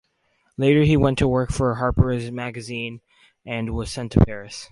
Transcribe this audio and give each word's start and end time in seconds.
Later 0.57 0.81
he 0.81 0.97
went 0.97 1.19
to 1.19 1.27
work 1.27 1.51
for 1.51 1.75
"Harper's 1.75 2.31
Magazine" 2.31 3.01
and 3.45 3.75
was 3.75 3.91
sent 3.91 4.11
to 4.13 4.25
Paris. 4.25 4.59